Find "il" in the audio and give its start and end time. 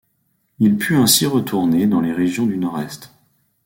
0.57-0.79